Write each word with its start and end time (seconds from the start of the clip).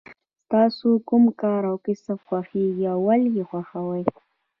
ستاسو 0.43 0.89
کوم 1.07 1.23
کار 1.41 1.61
او 1.69 1.75
کسب 1.85 2.17
خوښیږي 2.27 2.85
او 2.93 2.99
ولې 3.07 3.29
یې 3.37 3.43
خوښوئ. 3.49 4.03